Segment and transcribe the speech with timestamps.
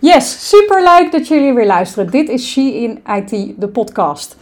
[0.00, 2.10] Yes, super leuk dat jullie weer luisteren.
[2.10, 4.36] Dit is She in IT, de podcast.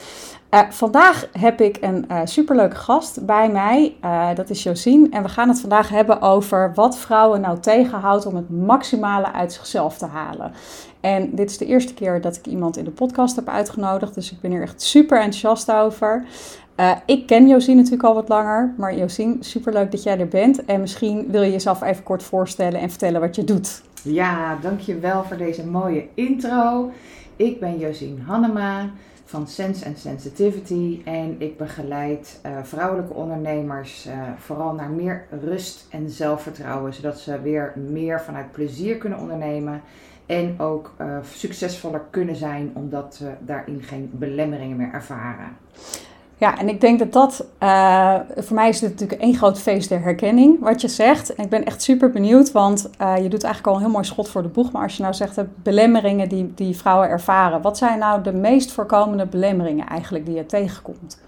[0.51, 3.97] Uh, vandaag heb ik een uh, superleuke gast bij mij.
[4.05, 5.13] Uh, dat is Josien.
[5.13, 9.53] En we gaan het vandaag hebben over wat vrouwen nou tegenhoudt om het maximale uit
[9.53, 10.53] zichzelf te halen.
[11.01, 14.15] En dit is de eerste keer dat ik iemand in de podcast heb uitgenodigd.
[14.15, 16.25] Dus ik ben hier echt super enthousiast over.
[17.07, 18.75] ik ken Josien natuurlijk al wat langer.
[18.77, 20.65] Maar Josien, superleuk dat jij er bent.
[20.65, 23.87] En misschien wil je jezelf even kort voorstellen en vertellen wat je doet.
[24.03, 26.93] Ja, dankjewel voor deze mooie intro.
[27.37, 28.91] Ik ben Josien Hannema
[29.25, 35.87] van Sense and Sensitivity en ik begeleid uh, vrouwelijke ondernemers uh, vooral naar meer rust
[35.91, 39.83] en zelfvertrouwen, zodat ze weer meer vanuit plezier kunnen ondernemen
[40.27, 45.57] en ook uh, succesvoller kunnen zijn omdat ze daarin geen belemmeringen meer ervaren.
[46.39, 49.89] Ja, en ik denk dat dat, uh, voor mij is dit natuurlijk één groot feest
[49.89, 51.35] der herkenning, wat je zegt.
[51.35, 54.05] En ik ben echt super benieuwd, want uh, je doet eigenlijk al een heel mooi
[54.05, 54.73] schot voor de boeg.
[54.73, 58.33] Maar als je nou zegt de belemmeringen die, die vrouwen ervaren, wat zijn nou de
[58.33, 61.21] meest voorkomende belemmeringen eigenlijk die je tegenkomt?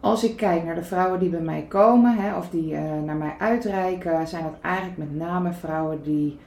[0.00, 3.34] Als ik kijk naar de vrouwen die bij mij komen, hè, of die naar mij
[3.38, 6.38] uitreiken, zijn dat eigenlijk met name vrouwen die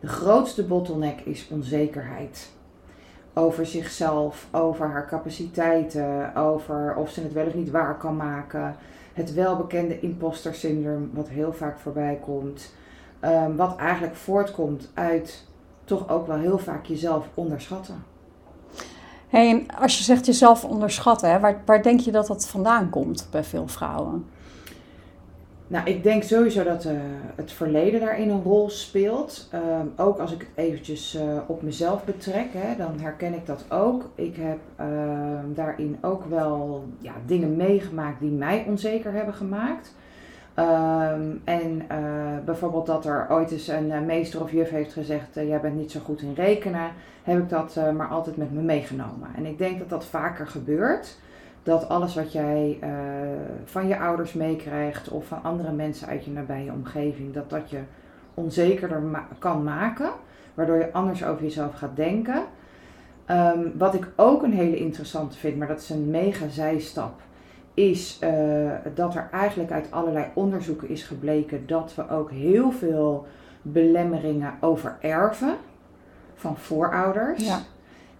[0.00, 2.50] de grootste bottleneck is onzekerheid
[3.34, 8.76] over zichzelf, over haar capaciteiten, over of ze het wel of niet waar kan maken.
[9.12, 12.74] Het welbekende imposter syndroom, wat heel vaak voorbij komt.
[13.24, 15.46] Um, wat eigenlijk voortkomt uit
[15.84, 18.04] toch ook wel heel vaak jezelf onderschatten.
[19.28, 23.28] Hey, en als je zegt jezelf onderschatten, waar, waar denk je dat dat vandaan komt
[23.30, 24.26] bij veel vrouwen?
[25.70, 26.92] Nou, ik denk sowieso dat uh,
[27.34, 29.48] het verleden daarin een rol speelt.
[29.54, 33.64] Um, ook als ik het eventjes uh, op mezelf betrek, hè, dan herken ik dat
[33.68, 34.10] ook.
[34.14, 34.86] Ik heb uh,
[35.54, 39.94] daarin ook wel ja, dingen meegemaakt die mij onzeker hebben gemaakt.
[40.58, 41.98] Um, en eh,
[42.44, 46.00] bijvoorbeeld dat er ooit eens een meester of juf heeft gezegd: Jij bent niet zo
[46.00, 46.90] goed in rekenen,
[47.22, 49.28] heb ik dat maar altijd met me meegenomen.
[49.36, 51.16] En ik denk dat dat vaker gebeurt
[51.62, 52.88] dat alles wat jij uh,
[53.64, 57.80] van je ouders meekrijgt of van andere mensen uit je nabije omgeving, dat dat je
[58.34, 59.02] onzekerder
[59.38, 60.10] kan maken,
[60.54, 62.42] waardoor je anders over jezelf gaat denken.
[63.30, 67.20] Um, wat ik ook een hele interessante vind, maar dat is een mega zijstap,
[67.74, 73.26] is uh, dat er eigenlijk uit allerlei onderzoeken is gebleken dat we ook heel veel
[73.62, 75.56] belemmeringen overerven
[76.34, 77.46] van voorouders.
[77.46, 77.58] Ja.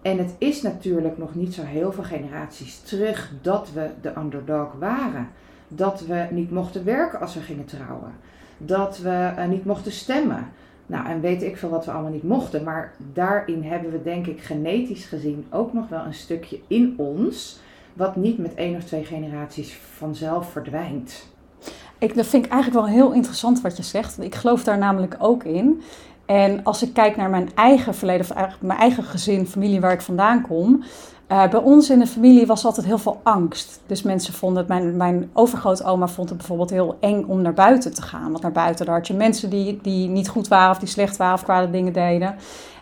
[0.01, 4.73] En het is natuurlijk nog niet zo heel veel generaties terug dat we de underdog
[4.79, 5.29] waren.
[5.67, 8.11] Dat we niet mochten werken als we gingen trouwen.
[8.57, 10.47] Dat we uh, niet mochten stemmen.
[10.85, 12.63] Nou, en weet ik veel wat we allemaal niet mochten.
[12.63, 17.59] Maar daarin hebben we, denk ik, genetisch gezien ook nog wel een stukje in ons.
[17.93, 21.29] Wat niet met één of twee generaties vanzelf verdwijnt.
[21.97, 24.21] Ik, dat vind ik eigenlijk wel heel interessant wat je zegt.
[24.21, 25.81] Ik geloof daar namelijk ook in.
[26.31, 29.91] En als ik kijk naar mijn eigen verleden, of eigenlijk mijn eigen gezin, familie waar
[29.91, 30.83] ik vandaan kom.
[31.31, 33.81] Uh, bij ons in de familie was altijd heel veel angst.
[33.85, 37.93] Dus mensen vonden het, mijn, mijn overgrootoma vond het bijvoorbeeld heel eng om naar buiten
[37.93, 38.31] te gaan.
[38.31, 41.17] Want naar buiten daar had je mensen die, die niet goed waren of die slecht
[41.17, 42.35] waren of kwade dingen deden.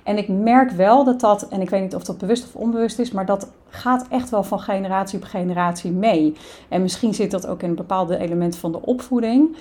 [0.04, 3.00] En ik merk wel dat dat, en ik weet niet of dat bewust of onbewust
[3.00, 6.36] is, maar dat gaat echt wel van generatie op generatie mee.
[6.68, 9.56] En misschien zit dat ook in bepaalde elementen van de opvoeding.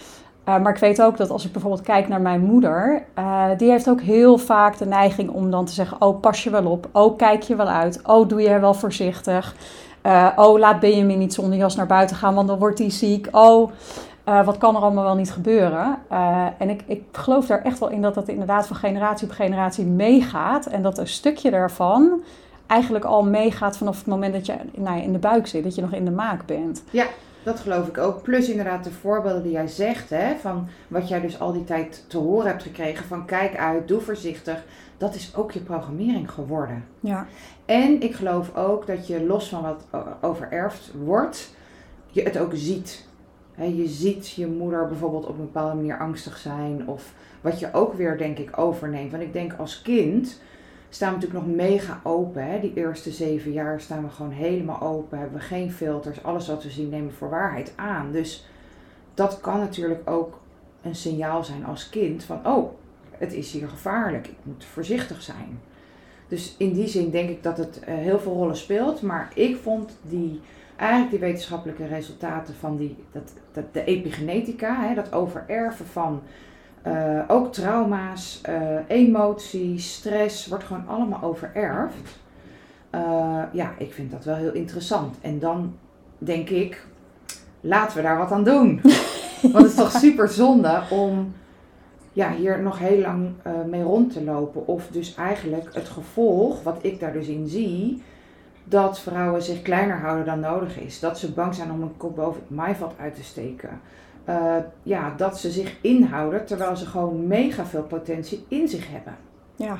[0.49, 3.71] Uh, maar ik weet ook dat als ik bijvoorbeeld kijk naar mijn moeder, uh, die
[3.71, 6.89] heeft ook heel vaak de neiging om dan te zeggen: Oh, pas je wel op.
[6.93, 8.01] Oh, kijk je wel uit.
[8.07, 9.55] Oh, doe je wel voorzichtig.
[10.03, 13.29] Uh, oh, laat Benjamin niet zonder jas naar buiten gaan, want dan wordt hij ziek.
[13.31, 13.71] Oh,
[14.45, 15.99] wat kan er allemaal wel niet gebeuren?
[16.59, 19.85] en ik, ik geloof daar echt wel in dat dat inderdaad van generatie op generatie
[19.85, 20.67] meegaat.
[20.67, 22.23] En dat een stukje daarvan
[22.67, 25.81] eigenlijk al meegaat vanaf het moment dat je nou, in de buik zit, dat je
[25.81, 26.83] nog in de maak bent.
[26.91, 27.07] Ja,
[27.49, 28.23] dat geloof ik ook.
[28.23, 32.05] Plus inderdaad de voorbeelden die jij zegt, hè, van wat jij dus al die tijd
[32.09, 34.65] te horen hebt gekregen, van kijk uit, doe voorzichtig.
[34.97, 36.85] Dat is ook je programmering geworden.
[37.01, 37.27] Ja.
[37.65, 39.85] En ik geloof ook dat je los van wat
[40.21, 41.55] overerfd wordt,
[42.07, 43.07] je het ook ziet.
[43.57, 46.89] je ziet je moeder bijvoorbeeld op een bepaalde manier angstig zijn.
[46.89, 49.11] Of wat je ook weer, denk ik, overneemt.
[49.11, 50.41] Want ik denk als kind
[50.89, 52.45] staan we natuurlijk nog mega open.
[52.45, 52.61] Hè?
[52.61, 55.19] Die eerste zeven jaar staan we gewoon helemaal open.
[55.19, 56.23] Hebben we geen filters.
[56.23, 58.13] Alles wat we zien nemen we voor waarheid aan.
[58.13, 58.47] Dus
[59.15, 60.41] dat kan natuurlijk ook
[60.83, 62.73] een signaal zijn als kind van oh,
[63.11, 64.27] het is hier gevaarlijk.
[64.27, 65.61] Ik moet voorzichtig zijn.
[66.29, 69.03] Dus in die zin denk ik dat het uh, heel veel rollen speelt.
[69.03, 70.41] Maar ik vond die,
[70.77, 76.23] eigenlijk die wetenschappelijke resultaten van die, dat, dat, de epigenetica, hè, dat overerven van
[76.87, 82.19] uh, ook trauma's, uh, emoties, stress, wordt gewoon allemaal overerfd.
[82.95, 85.17] Uh, ja, ik vind dat wel heel interessant.
[85.21, 85.75] En dan
[86.19, 86.87] denk ik,
[87.61, 88.81] laten we daar wat aan doen.
[89.43, 91.35] Want het is toch super zonde om
[92.13, 93.31] ja, hier nog heel lang
[93.67, 94.67] mee rond te lopen.
[94.67, 98.03] Of dus eigenlijk het gevolg, wat ik daar dus in zie,
[98.65, 101.01] dat vrouwen zich kleiner houden dan nodig is.
[101.01, 103.81] Dat ze bang zijn om een kop boven het maaiveld uit te steken.
[104.29, 109.17] Uh, ja, dat ze zich inhouden terwijl ze gewoon mega veel potentie in zich hebben.
[109.57, 109.79] Ja,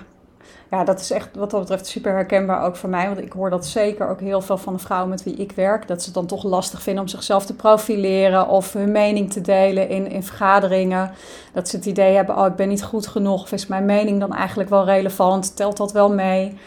[0.71, 3.07] ja, dat is echt wat dat betreft super herkenbaar ook voor mij.
[3.07, 5.89] Want ik hoor dat zeker ook heel veel van de vrouwen met wie ik werk.
[5.89, 9.41] Dat ze het dan toch lastig vinden om zichzelf te profileren of hun mening te
[9.41, 11.11] delen in, in vergaderingen.
[11.53, 13.43] Dat ze het idee hebben, oh ik ben niet goed genoeg.
[13.43, 15.57] Of is mijn mening dan eigenlijk wel relevant?
[15.57, 16.59] Telt dat wel mee?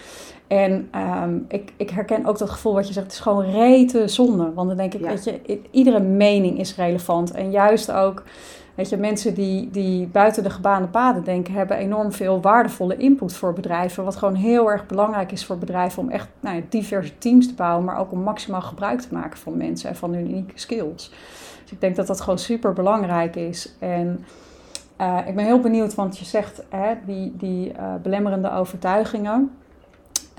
[0.52, 0.90] En
[1.24, 4.54] um, ik, ik herken ook dat gevoel wat je zegt, het is gewoon rete zonde.
[4.54, 7.32] Want dan denk ik, weet je, iedere mening is relevant.
[7.32, 8.24] En juist ook
[8.76, 13.34] Weet je, mensen die, die buiten de gebaande paden denken, hebben enorm veel waardevolle input
[13.34, 14.04] voor bedrijven.
[14.04, 17.54] Wat gewoon heel erg belangrijk is voor bedrijven om echt nou ja, diverse teams te
[17.54, 21.12] bouwen, maar ook om maximaal gebruik te maken van mensen en van hun unieke skills.
[21.64, 23.76] Dus ik denk dat dat gewoon super belangrijk is.
[23.80, 24.26] En
[25.02, 29.52] uh, ik ben heel benieuwd, want je zegt hè, die, die uh, belemmerende overtuigingen.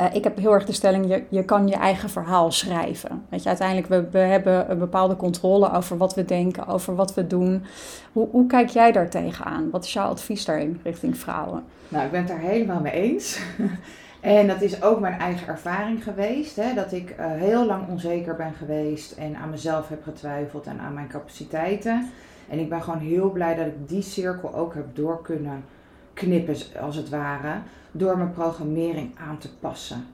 [0.00, 3.26] Uh, ik heb heel erg de stelling, je, je kan je eigen verhaal schrijven.
[3.28, 7.14] Weet je, uiteindelijk, we, we hebben een bepaalde controle over wat we denken, over wat
[7.14, 7.64] we doen.
[8.12, 9.70] Hoe, hoe kijk jij daar tegenaan?
[9.70, 11.64] Wat is jouw advies daarin richting vrouwen?
[11.88, 13.40] Nou, ik ben het daar helemaal mee eens.
[14.20, 16.56] en dat is ook mijn eigen ervaring geweest.
[16.56, 20.80] Hè, dat ik uh, heel lang onzeker ben geweest en aan mezelf heb getwijfeld en
[20.80, 22.10] aan mijn capaciteiten.
[22.48, 25.64] En ik ben gewoon heel blij dat ik die cirkel ook heb door kunnen
[26.14, 27.54] knippen, als het ware,
[27.92, 30.06] door mijn programmering aan te passen.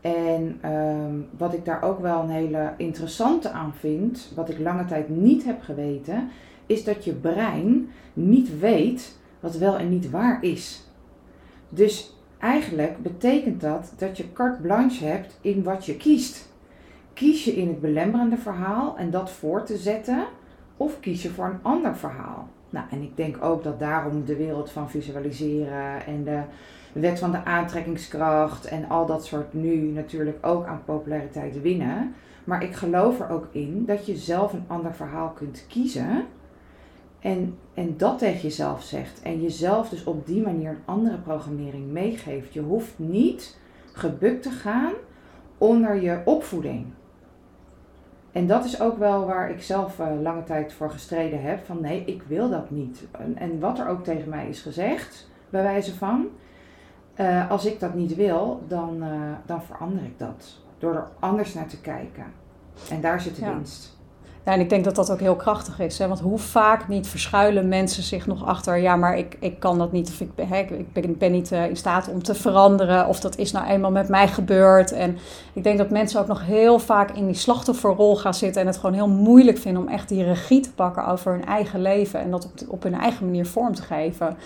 [0.00, 4.84] En um, wat ik daar ook wel een hele interessante aan vind, wat ik lange
[4.84, 6.28] tijd niet heb geweten,
[6.66, 10.82] is dat je brein niet weet wat wel en niet waar is.
[11.68, 16.52] Dus eigenlijk betekent dat dat je carte blanche hebt in wat je kiest.
[17.12, 20.24] Kies je in het belemmerende verhaal en dat voor te zetten,
[20.76, 22.48] of kies je voor een ander verhaal?
[22.70, 26.40] Nou, en ik denk ook dat daarom de wereld van visualiseren en de
[26.92, 32.14] wet van de aantrekkingskracht en al dat soort nu natuurlijk ook aan populariteit winnen.
[32.44, 36.26] Maar ik geloof er ook in dat je zelf een ander verhaal kunt kiezen
[37.20, 39.22] en, en dat tegen jezelf zegt.
[39.22, 42.52] En jezelf dus op die manier een andere programmering meegeeft.
[42.52, 43.58] Je hoeft niet
[43.92, 44.92] gebukt te gaan
[45.58, 46.86] onder je opvoeding.
[48.32, 51.64] En dat is ook wel waar ik zelf uh, lange tijd voor gestreden heb.
[51.64, 53.06] Van nee, ik wil dat niet.
[53.10, 56.28] En, en wat er ook tegen mij is gezegd, bij wijze van.
[57.20, 59.10] Uh, als ik dat niet wil, dan, uh,
[59.46, 60.56] dan verander ik dat.
[60.78, 62.24] Door er anders naar te kijken.
[62.90, 63.54] En daar zit de ja.
[63.54, 63.97] winst.
[64.48, 65.98] En ik denk dat dat ook heel krachtig is.
[65.98, 66.08] Hè?
[66.08, 68.78] Want hoe vaak niet verschuilen mensen zich nog achter...
[68.78, 71.68] ja, maar ik, ik kan dat niet of ik, hè, ik ben, ben niet uh,
[71.68, 73.06] in staat om te veranderen...
[73.06, 74.92] of dat is nou eenmaal met mij gebeurd.
[74.92, 75.18] En
[75.52, 78.60] ik denk dat mensen ook nog heel vaak in die slachtofferrol gaan zitten...
[78.60, 81.82] en het gewoon heel moeilijk vinden om echt die regie te pakken over hun eigen
[81.82, 82.20] leven...
[82.20, 84.36] en dat op, op hun eigen manier vorm te geven.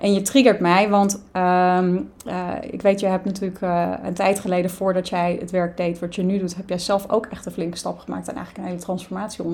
[0.00, 4.40] En je triggert mij, want um, uh, ik weet, je hebt natuurlijk uh, een tijd
[4.40, 4.70] geleden...
[4.70, 6.56] voordat jij het werk deed wat je nu doet...
[6.56, 8.28] heb jij zelf ook echt een flinke stap gemaakt...
[8.28, 9.44] en eigenlijk een hele transformatie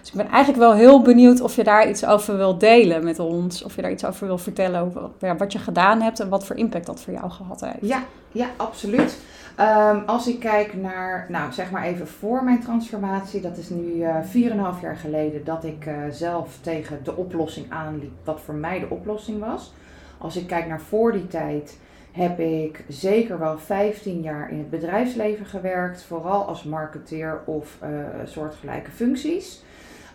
[0.00, 3.18] Dus ik ben eigenlijk wel heel benieuwd of je daar iets over wil delen met
[3.18, 3.62] ons.
[3.62, 6.56] Of je daar iets over wil vertellen over wat je gedaan hebt en wat voor
[6.56, 7.76] impact dat voor jou gehad heeft.
[7.80, 9.18] Ja, ja absoluut.
[9.60, 13.94] Um, als ik kijk naar, nou zeg maar even voor mijn transformatie, dat is nu
[13.94, 18.54] uh, eh, 4,5 jaar geleden dat ik uh, zelf tegen de oplossing aanliep, wat voor
[18.54, 19.72] mij de oplossing was.
[20.18, 21.78] Als ik kijk naar voor die tijd,
[22.16, 27.88] heb ik zeker wel 15 jaar in het bedrijfsleven gewerkt, vooral als marketeer of uh,
[28.24, 29.62] soortgelijke functies.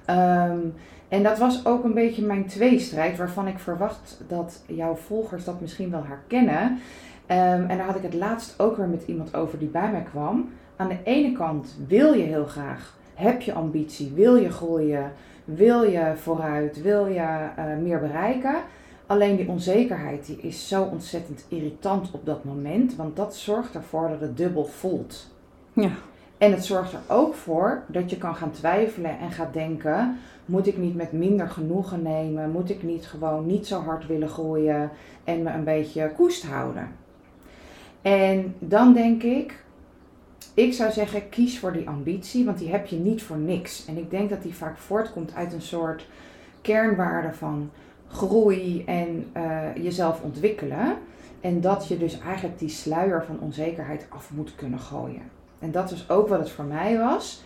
[0.10, 0.74] Um,
[1.08, 5.62] en dat was ook een beetje mijn tweestrijd, waarvan ik verwacht dat jouw volgers dat
[5.62, 6.62] misschien wel herkennen.
[6.62, 6.79] Um,
[7.70, 10.50] en daar had ik het laatst ook weer met iemand over die bij mij kwam.
[10.75, 15.12] Aan de ene kant wil je heel graag, heb je ambitie, wil je groeien,
[15.46, 18.55] wil je vooruit, wil je uh, meer bereiken.
[19.12, 24.10] Alleen die onzekerheid die is zo ontzettend irritant op dat moment, want dat zorgt ervoor
[24.10, 25.27] dat het dubbel voelt.
[25.74, 25.91] Ja.
[26.38, 30.68] En het zorgt er ook voor dat je kan gaan twijfelen en gaat denken: moet
[30.68, 32.51] ik niet met minder genoegen nemen?
[32.51, 34.91] Moet ik niet gewoon niet zo hard willen groeien
[35.24, 36.88] en me een beetje koest houden?
[38.01, 39.63] En dan denk ik,
[40.53, 43.86] ik zou zeggen, kies voor die ambitie, want die heb je niet voor niks.
[43.86, 46.08] En ik denk dat die vaak voortkomt uit een soort
[46.62, 47.70] kernwaarde van
[48.13, 50.98] groei en uh, jezelf ontwikkelen.
[51.41, 55.22] En dat je dus eigenlijk die sluier van onzekerheid af moet kunnen gooien.
[55.60, 57.44] En dat was ook wat het voor mij was.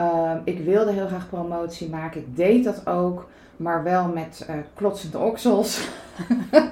[0.00, 2.20] Uh, ik wilde heel graag promotie maken.
[2.20, 5.88] Ik deed dat ook, maar wel met uh, klotsende oksels.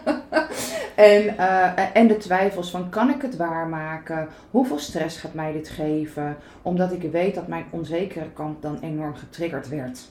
[0.94, 4.28] en, uh, en de twijfels van kan ik het waarmaken?
[4.50, 6.36] Hoeveel stress gaat mij dit geven?
[6.62, 10.08] Omdat ik weet dat mijn onzekere kant dan enorm getriggerd werd.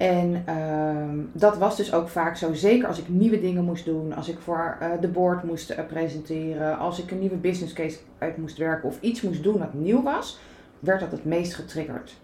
[0.00, 4.14] En ehm, dat was dus ook vaak zo, zeker als ik nieuwe dingen moest doen,
[4.14, 7.98] als ik voor uh, de board moest uh, presenteren, als ik een nieuwe business case
[8.18, 10.38] uit moest werken of iets moest doen wat nieuw was,
[10.78, 12.16] werd dat het meest getriggerd.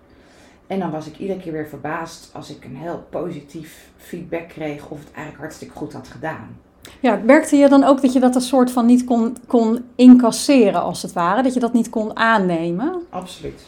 [0.66, 4.88] En dan was ik iedere keer weer verbaasd als ik een heel positief feedback kreeg
[4.88, 6.60] of het eigenlijk hartstikke goed had gedaan.
[7.00, 10.82] Ja, merkte je dan ook dat je dat een soort van niet kon, kon incasseren
[10.82, 11.42] als het ware?
[11.42, 13.02] Dat je dat niet kon aannemen?
[13.10, 13.62] Absoluut.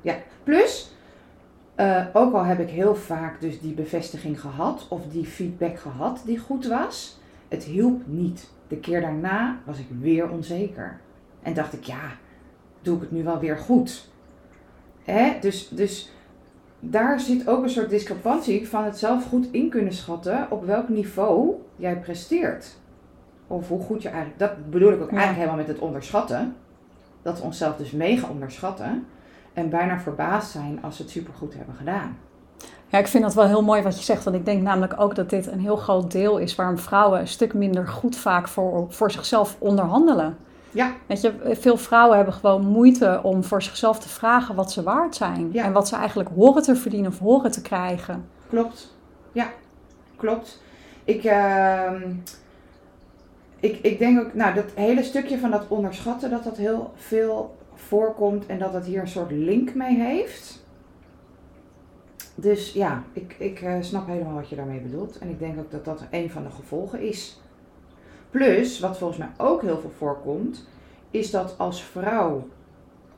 [0.00, 0.14] Ja,
[0.44, 0.91] plus
[1.76, 6.22] uh, ook al heb ik heel vaak dus die bevestiging gehad of die feedback gehad
[6.24, 8.50] die goed was, het hielp niet.
[8.68, 11.00] De keer daarna was ik weer onzeker.
[11.42, 12.16] En dacht ik, ja,
[12.82, 14.10] doe ik het nu wel weer goed?
[15.02, 15.38] Hè?
[15.40, 16.12] Dus, dus
[16.80, 20.88] daar zit ook een soort discrepantie van het zelf goed in kunnen schatten op welk
[20.88, 22.76] niveau jij presteert.
[23.46, 26.56] Of hoe goed je eigenlijk, dat bedoel ik ook eigenlijk helemaal met het onderschatten.
[27.22, 29.06] Dat we onszelf dus mega onderschatten.
[29.52, 32.16] En bijna verbaasd zijn als ze het supergoed hebben gedaan.
[32.88, 34.24] Ja, ik vind dat wel heel mooi wat je zegt.
[34.24, 37.28] Want ik denk namelijk ook dat dit een heel groot deel is waarom vrouwen een
[37.28, 40.36] stuk minder goed vaak voor, voor zichzelf onderhandelen.
[40.70, 40.92] Ja.
[41.06, 45.14] Weet je, veel vrouwen hebben gewoon moeite om voor zichzelf te vragen wat ze waard
[45.14, 45.56] zijn.
[45.56, 48.24] En wat ze eigenlijk horen te verdienen of horen te krijgen.
[48.48, 48.94] Klopt.
[49.32, 49.50] Ja,
[50.16, 50.62] klopt.
[51.04, 51.92] Ik, uh,
[53.60, 57.56] ik, ik denk ook, nou, dat hele stukje van dat onderschatten, dat dat heel veel
[57.82, 60.64] voorkomt en dat het hier een soort link mee heeft.
[62.34, 65.18] Dus ja, ik, ik uh, snap helemaal wat je daarmee bedoelt.
[65.18, 67.40] En ik denk ook dat dat een van de gevolgen is.
[68.30, 70.66] Plus, wat volgens mij ook heel veel voorkomt,
[71.10, 72.48] is dat als vrouw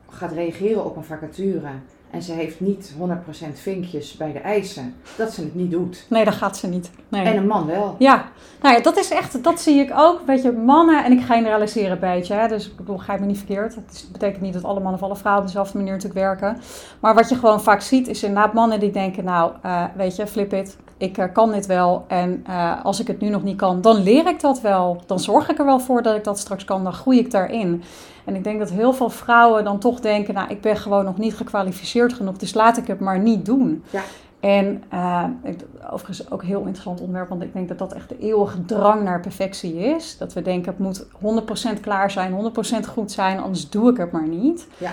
[0.08, 1.70] gaat reageren op een vacature
[2.10, 6.06] en ze heeft niet 100% vinkjes bij de eisen, dat ze het niet doet.
[6.08, 6.90] Nee, dat gaat ze niet.
[7.08, 7.24] Nee.
[7.24, 7.94] En een man wel.
[7.98, 8.28] Ja,
[8.60, 10.20] nou ja, dat is echt, dat zie ik ook.
[10.26, 13.26] Weet je, mannen, en ik generaliseer een beetje, hè, dus ik bedoel, ga ik me
[13.26, 13.74] niet verkeerd.
[13.74, 16.60] Dat betekent niet dat alle mannen of alle vrouwen op dezelfde manier natuurlijk werken.
[17.00, 20.26] Maar wat je gewoon vaak ziet, is inderdaad mannen die denken, nou, uh, weet je,
[20.26, 22.04] flip it, ik uh, kan dit wel.
[22.08, 25.02] En uh, als ik het nu nog niet kan, dan leer ik dat wel.
[25.06, 27.82] Dan zorg ik er wel voor dat ik dat straks kan, dan groei ik daarin.
[28.24, 31.18] En ik denk dat heel veel vrouwen dan toch denken, nou, ik ben gewoon nog
[31.18, 33.84] niet gekwalificeerd genoeg, dus laat ik het maar niet doen.
[33.90, 34.02] Ja.
[34.40, 35.24] En uh,
[35.90, 39.02] overigens ook een heel interessant onderwerp, want ik denk dat dat echt de eeuwige drang
[39.02, 40.18] naar perfectie is.
[40.18, 41.06] Dat we denken, het moet
[41.76, 42.52] 100% klaar zijn,
[42.84, 44.66] 100% goed zijn, anders doe ik het maar niet.
[44.78, 44.92] Ja.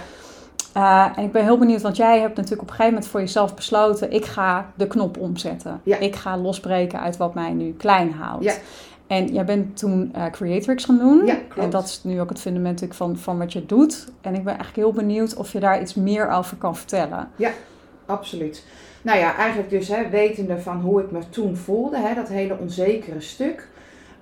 [0.77, 3.19] Uh, en ik ben heel benieuwd, want jij hebt natuurlijk op een gegeven moment voor
[3.19, 5.81] jezelf besloten: ik ga de knop omzetten.
[5.83, 5.97] Ja.
[5.97, 8.43] Ik ga losbreken uit wat mij nu klein houdt.
[8.43, 8.53] Ja.
[9.07, 11.25] En jij bent toen uh, Creatrix gaan doen.
[11.25, 11.57] Ja, klopt.
[11.57, 14.07] En dat is nu ook het fundament van, van wat je doet.
[14.21, 17.29] En ik ben eigenlijk heel benieuwd of je daar iets meer over kan vertellen.
[17.35, 17.51] Ja,
[18.05, 18.65] absoluut.
[19.01, 22.57] Nou ja, eigenlijk dus hè, wetende van hoe ik me toen voelde, hè, dat hele
[22.59, 23.67] onzekere stuk.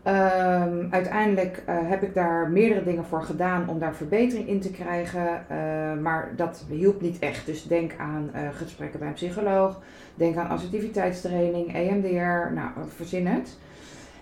[0.09, 4.71] Um, uiteindelijk uh, heb ik daar meerdere dingen voor gedaan om daar verbetering in te
[4.71, 5.45] krijgen.
[5.51, 7.45] Uh, maar dat hielp niet echt.
[7.45, 9.81] Dus denk aan uh, gesprekken bij een psycholoog.
[10.15, 12.53] Denk aan assertiviteitstraining, EMDR.
[12.53, 13.57] Nou, verzin het.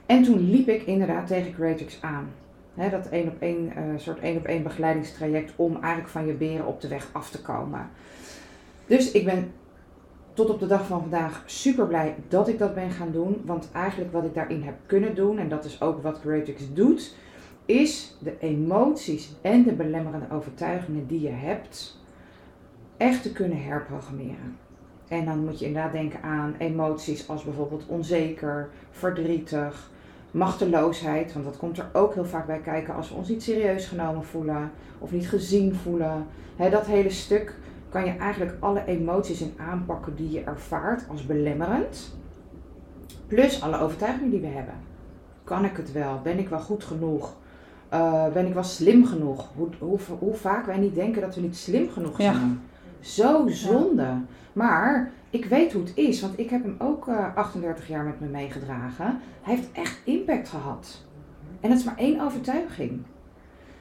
[0.06, 2.30] En toen liep ik inderdaad tegen Creatrix aan.
[2.92, 6.82] Dat één op één, soort één op één begeleidingstraject om eigenlijk van je beren op
[6.82, 7.90] de weg af te komen.
[8.86, 9.52] Dus ik ben
[10.38, 13.42] tot op de dag van vandaag super blij dat ik dat ben gaan doen.
[13.46, 17.16] Want eigenlijk wat ik daarin heb kunnen doen, en dat is ook wat Creatix doet,
[17.66, 22.00] is de emoties en de belemmerende overtuigingen die je hebt,
[22.98, 24.58] echt te kunnen herprogrammeren.
[25.08, 29.92] En dan moet je inderdaad denken aan emoties als bijvoorbeeld onzeker, verdrietig,
[30.32, 31.34] machteloosheid.
[31.34, 34.24] Want dat komt er ook heel vaak bij kijken als we ons niet serieus genomen
[34.24, 36.26] voelen of niet gezien voelen.
[36.58, 37.56] dat hele stuk
[37.98, 42.16] kan je eigenlijk alle emoties in aanpakken die je ervaart als belemmerend.
[43.28, 44.74] Plus alle overtuigingen die we hebben.
[45.44, 46.20] Kan ik het wel?
[46.24, 47.36] Ben ik wel goed genoeg?
[47.94, 49.50] Uh, ben ik wel slim genoeg?
[49.56, 52.34] Hoe, hoe, hoe, vaak wij niet denken dat we niet slim genoeg zijn.
[52.34, 52.58] Ja.
[53.00, 54.22] Zo zonde.
[54.54, 58.04] Maar ik weet hoe het is, want ik heb hem ook uh, eh, 38 jaar
[58.04, 59.20] met me meegedragen.
[59.42, 61.06] Hij heeft echt impact gehad.
[61.60, 63.02] En het is maar één overtuiging.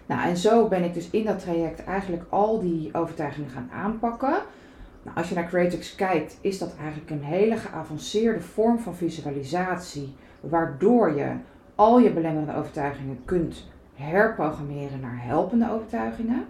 [0.07, 4.37] Nou, en zo ben ik dus in dat traject eigenlijk al die overtuigingen gaan aanpakken.
[5.03, 10.15] Nou, als je naar Creatix kijkt, is dat eigenlijk een hele geavanceerde vorm van visualisatie,
[10.41, 11.33] waardoor je
[11.75, 16.45] al je belemmerende overtuigingen kunt herprogrammeren naar helpende overtuigingen.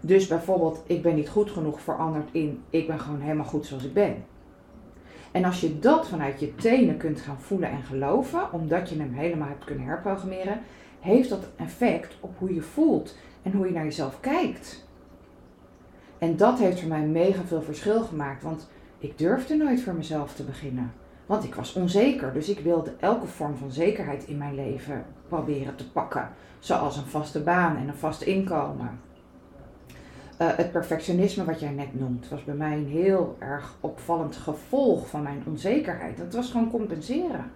[0.00, 3.84] Dus bijvoorbeeld, ik ben niet goed genoeg veranderd in, ik ben gewoon helemaal goed zoals
[3.84, 4.24] ik ben.
[5.32, 9.12] En als je dat vanuit je tenen kunt gaan voelen en geloven, omdat je hem
[9.12, 10.60] helemaal hebt kunnen herprogrammeren,
[11.06, 14.84] heeft dat effect op hoe je voelt en hoe je naar jezelf kijkt.
[16.18, 20.34] En dat heeft voor mij mega veel verschil gemaakt, want ik durfde nooit voor mezelf
[20.34, 20.92] te beginnen.
[21.26, 25.76] Want ik was onzeker, dus ik wilde elke vorm van zekerheid in mijn leven proberen
[25.76, 26.28] te pakken.
[26.58, 29.00] Zoals een vaste baan en een vast inkomen.
[30.40, 35.08] Uh, het perfectionisme wat jij net noemt, was bij mij een heel erg opvallend gevolg
[35.08, 36.16] van mijn onzekerheid.
[36.16, 37.50] Dat was gewoon compenseren.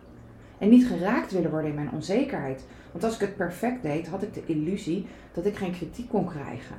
[0.61, 2.65] En niet geraakt willen worden in mijn onzekerheid.
[2.93, 6.27] Want als ik het perfect deed, had ik de illusie dat ik geen kritiek kon
[6.27, 6.77] krijgen.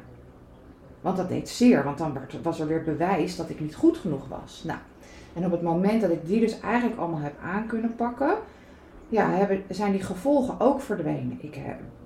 [1.01, 4.27] Want dat deed zeer, want dan was er weer bewijs dat ik niet goed genoeg
[4.27, 4.63] was.
[4.65, 4.79] Nou,
[5.33, 8.35] en op het moment dat ik die dus eigenlijk allemaal heb aan kunnen pakken,
[9.09, 11.37] ja, hebben, zijn die gevolgen ook verdwenen.
[11.41, 11.59] Ik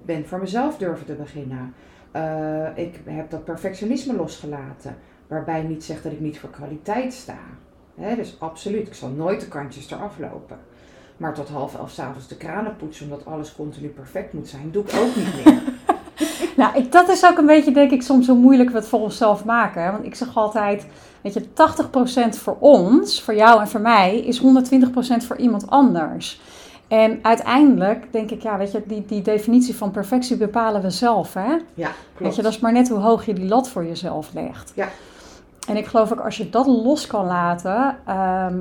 [0.05, 1.74] ben voor mezelf durven te beginnen.
[2.15, 4.96] Uh, ik heb dat perfectionisme losgelaten.
[5.27, 7.38] Waarbij niet zegt dat ik niet voor kwaliteit sta.
[7.96, 10.58] Dus absoluut, ik zal nooit de kantjes eraf lopen.
[11.17, 14.84] Maar tot half elf s'avonds de kranen poetsen omdat alles continu perfect moet zijn, doe
[14.84, 15.62] ik ook niet meer.
[16.57, 19.00] nou, ik, dat is ook een beetje, denk ik, soms zo moeilijk we het voor
[19.00, 19.91] onszelf maken.
[19.91, 20.86] Want ik zeg altijd,
[21.22, 21.43] weet je,
[22.36, 24.43] 80% voor ons, voor jou en voor mij, is 120%
[25.17, 26.39] voor iemand anders.
[26.88, 31.34] En uiteindelijk denk ik, ja, weet je, die, die definitie van perfectie bepalen we zelf,
[31.34, 31.48] hè?
[31.50, 31.93] Ja, klopt.
[32.17, 34.72] Weet je, dat is maar net hoe hoog je die lat voor jezelf legt.
[34.75, 34.88] Ja.
[35.67, 38.57] En ik geloof ook als je dat los kan laten, ehm,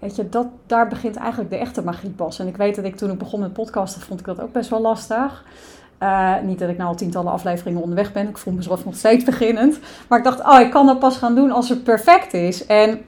[0.00, 2.38] weet je, dat, daar begint eigenlijk de echte magie pas.
[2.38, 4.70] En ik weet dat ik toen ik begon met podcasten, vond ik dat ook best
[4.70, 5.44] wel lastig.
[6.02, 8.28] Uh, niet dat ik nou al tientallen afleveringen onderweg ben.
[8.28, 9.78] Ik voel mezelf nog steeds beginnend.
[10.08, 12.66] Maar ik dacht, oh, ik kan dat pas gaan doen als het perfect is.
[12.66, 13.00] En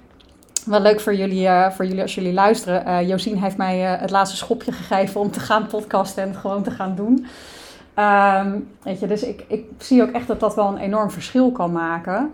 [0.66, 2.86] wel leuk voor jullie, uh, voor jullie als jullie luisteren.
[2.86, 6.70] Uh, Josien heeft mij het laatste schopje gegeven om te gaan podcasten en gewoon te
[6.70, 7.26] gaan doen.
[7.96, 11.52] Um, weet je, dus ik, ik zie ook echt dat dat wel een enorm verschil
[11.52, 12.32] kan maken.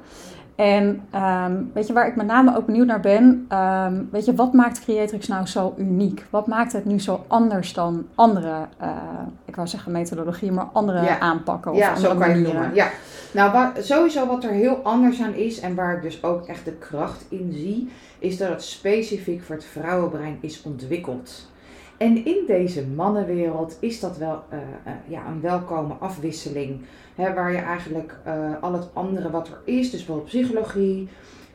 [0.59, 3.49] En um, weet je waar ik met name ook benieuwd naar ben?
[3.53, 6.27] Um, weet je, wat maakt Creatrix nou zo uniek?
[6.31, 8.89] Wat maakt het nu zo anders dan andere, uh,
[9.45, 12.75] ik wou zeggen methodologieën, maar andere aanpakken of ja, andere zo kan je noemen.
[12.75, 12.89] Ja,
[13.33, 16.65] nou wat, sowieso wat er heel anders aan is en waar ik dus ook echt
[16.65, 21.51] de kracht in zie, is dat het specifiek voor het vrouwenbrein is ontwikkeld.
[21.97, 26.81] En in deze mannenwereld is dat wel uh, uh, ja, een welkome afwisseling.
[27.19, 31.09] Waar je eigenlijk uh, al het andere wat er is, dus bijvoorbeeld psychologie,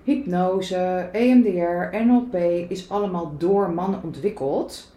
[0.04, 2.36] hypnose, EMDR, NLP,
[2.70, 4.92] is allemaal door mannen ontwikkeld.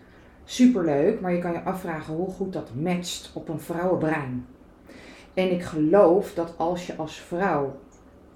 [0.45, 4.47] Superleuk, maar je kan je afvragen hoe goed dat matcht op een vrouwenbrein.
[5.35, 7.77] En ik geloof dat als je als vrouw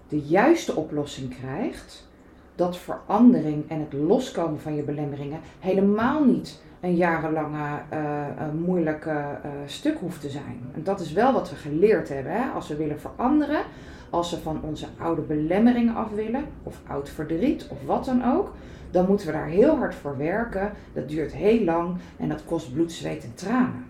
[0.09, 2.09] de juiste oplossing krijgt,
[2.55, 8.27] dat verandering en het loskomen van je belemmeringen helemaal niet een jarenlange uh,
[8.65, 10.61] moeilijke uh, stuk hoeft te zijn.
[10.75, 12.33] En dat is wel wat we geleerd hebben.
[12.33, 12.51] Hè?
[12.51, 13.63] Als we willen veranderen,
[14.11, 18.53] als we van onze oude belemmeringen af willen, of oud verdriet, of wat dan ook,
[18.91, 20.73] dan moeten we daar heel hard voor werken.
[20.93, 23.85] Dat duurt heel lang en dat kost bloed, zweet en tranen.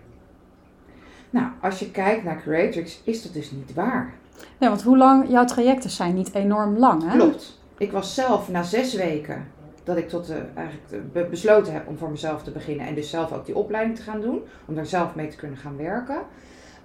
[1.29, 4.13] Nou, als je kijkt naar Creatrix, is dat dus niet waar.
[4.57, 7.17] Ja, want hoe lang jouw trajecten zijn niet enorm lang, hè?
[7.17, 7.59] Klopt.
[7.77, 9.47] Ik was zelf na zes weken
[9.83, 13.31] dat ik tot de, eigenlijk besloten heb om voor mezelf te beginnen en dus zelf
[13.31, 16.21] ook die opleiding te gaan doen, om daar zelf mee te kunnen gaan werken.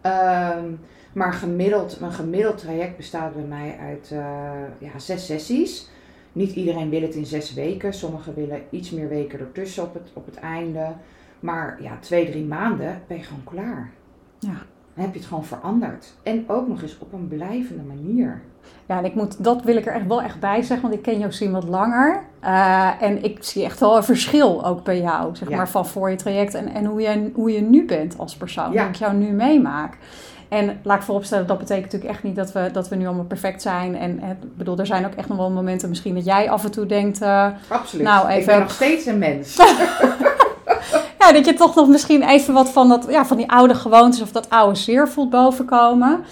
[0.03, 0.81] Um,
[1.13, 4.19] maar gemiddeld, een gemiddeld traject bestaat bij mij uit uh,
[4.79, 5.89] ja, zes sessies.
[6.33, 7.93] Niet iedereen wil het in zes weken.
[7.93, 10.93] Sommigen willen iets meer weken ertussen op het, op het einde.
[11.41, 13.91] Maar ja, twee, drie maanden ben je gewoon klaar.
[14.39, 14.57] Ja.
[14.97, 16.15] Dan heb je het gewoon veranderd.
[16.23, 18.43] En ook nog eens op een blijvende manier.
[18.87, 21.03] Ja, en ik moet, dat wil ik er echt wel echt bij zeggen, want ik
[21.03, 22.23] ken Josien wat langer.
[22.45, 26.11] Uh, en ik zie echt wel een verschil ook bij jou, zeg maar, van voor
[26.11, 28.73] je traject en, en hoe, je, hoe je nu bent als persoon.
[28.73, 28.81] Ja.
[28.81, 29.97] Hoe ik jou nu meemaak.
[30.49, 33.25] En laat ik vooropstellen, dat betekent natuurlijk echt niet dat we, dat we nu allemaal
[33.25, 33.97] perfect zijn.
[33.97, 36.71] En ik bedoel, er zijn ook echt nog wel momenten misschien dat jij af en
[36.71, 37.23] toe denkt...
[37.23, 38.41] Uh, Absoluut, nou, even...
[38.41, 39.57] ik ben nog steeds een mens.
[41.27, 44.21] ja, dat je toch nog misschien even wat van, dat, ja, van die oude gewoontes
[44.21, 46.25] of dat oude zeer voelt bovenkomen.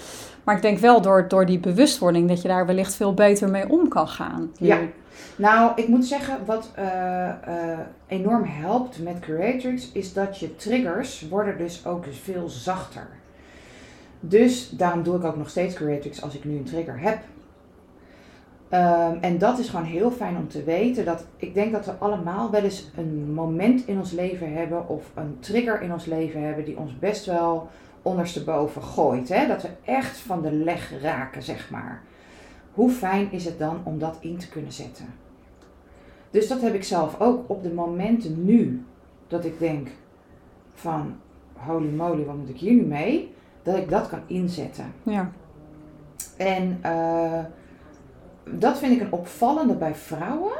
[0.43, 3.69] Maar ik denk wel door, door die bewustwording dat je daar wellicht veel beter mee
[3.69, 4.51] om kan gaan.
[4.57, 4.79] Ja.
[5.35, 7.33] Nou, ik moet zeggen, wat uh, uh,
[8.07, 13.07] enorm helpt met Creatrix is dat je triggers worden dus ook veel zachter.
[14.19, 17.17] Dus daarom doe ik ook nog steeds Creatrix als ik nu een trigger heb.
[18.73, 21.05] Um, en dat is gewoon heel fijn om te weten.
[21.05, 25.11] Dat ik denk dat we allemaal wel eens een moment in ons leven hebben of
[25.13, 27.69] een trigger in ons leven hebben die ons best wel
[28.01, 29.29] ondersteboven gooit.
[29.29, 29.47] Hè?
[29.47, 32.01] Dat we echt van de leg raken, zeg maar.
[32.73, 35.05] Hoe fijn is het dan om dat in te kunnen zetten?
[36.29, 38.85] Dus dat heb ik zelf ook op de momenten nu
[39.27, 39.87] dat ik denk
[40.73, 41.15] van
[41.53, 43.33] holy moly, wat moet ik hier nu mee?
[43.63, 44.93] Dat ik dat kan inzetten.
[45.03, 45.31] Ja.
[46.37, 47.39] En uh,
[48.49, 50.53] dat vind ik een opvallende bij vrouwen.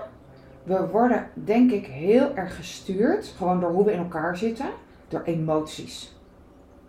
[0.64, 4.70] We worden denk ik heel erg gestuurd, gewoon door hoe we in elkaar zitten,
[5.08, 6.16] door emoties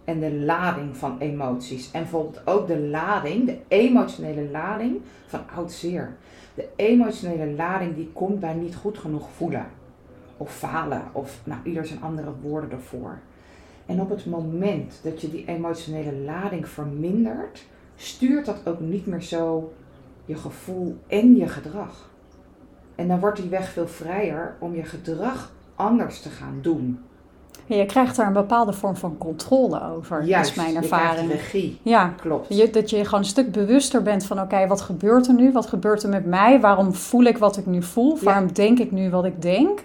[0.07, 1.91] en de lading van emoties.
[1.91, 6.17] En bijvoorbeeld ook de lading, de emotionele lading van oud zeer.
[6.55, 9.67] De emotionele lading die komt bij niet goed genoeg voelen.
[10.37, 11.03] Of falen.
[11.13, 13.19] Of nou, ieder zijn andere woorden ervoor.
[13.87, 19.23] En op het moment dat je die emotionele lading vermindert, stuurt dat ook niet meer
[19.23, 19.73] zo
[20.27, 22.11] je gevoel en je gedrag.
[22.95, 26.99] En dan wordt die weg veel vrijer om je gedrag anders te gaan doen.
[27.67, 31.27] Je krijgt daar een bepaalde vorm van controle over, Juist, is mijn je ervaring.
[31.29, 31.79] krijgt regie.
[31.83, 32.57] Ja, Klopt.
[32.57, 35.53] je, dat je gewoon een stuk bewuster bent van oké, wat gebeurt er nu?
[35.53, 36.61] Wat gebeurt er met mij?
[36.61, 38.15] Waarom voel ik wat ik nu voel?
[38.17, 38.23] Ja.
[38.23, 39.85] Waarom denk ik nu wat ik denk?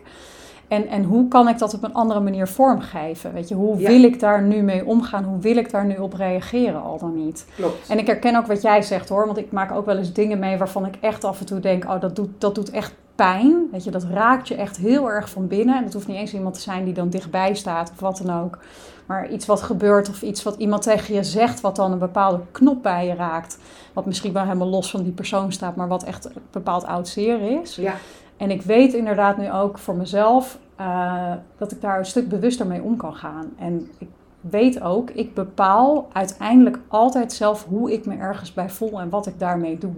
[0.72, 3.34] En, en hoe kan ik dat op een andere manier vormgeven?
[3.34, 3.88] Weet je, hoe Ja.
[3.88, 5.24] wil ik daar nu mee omgaan?
[5.24, 7.46] Hoe wil ik daar nu op reageren al dan niet?
[7.56, 7.90] Klopt.
[7.90, 10.40] En ik herken ook wat jij zegt hoor, want ik maak ook wel eens dingen
[10.40, 13.68] mee waarvan ik echt af en toe denk, oh dat doet, dat doet echt pijn.
[13.72, 15.78] Weet je, dat raakt je echt heel erg van binnen.
[15.78, 18.42] En het hoeft niet eens iemand te zijn die dan dichtbij staat of wat dan
[18.44, 18.58] ook.
[19.06, 22.40] Maar iets wat gebeurt of iets wat iemand tegen je zegt, wat dan een bepaalde
[22.52, 23.58] knop bij je raakt.
[23.94, 27.08] Wat misschien wel helemaal los van die persoon staat, maar wat echt een bepaald oud
[27.08, 27.76] zeer is.
[27.76, 27.94] Ja,
[28.42, 32.68] En ik weet inderdaad nu ook voor mezelf eh, dat ik daar een stuk bewuster
[32.68, 33.54] mee om kan gaan.
[33.58, 34.08] En ik
[34.42, 39.28] weet ook, ik bepaal uiteindelijk altijd zelf hoe ik me ergens bij voel en wat
[39.28, 39.92] ik daarmee doe.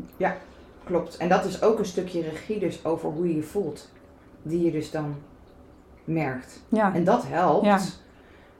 [0.84, 1.18] klopt.
[1.18, 3.92] En dat is ook een stukje regie dus over hoe je je voelt.
[4.42, 5.16] Die je dus dan
[6.04, 6.62] merkt.
[6.70, 7.80] Ja, En dat helpt Ja.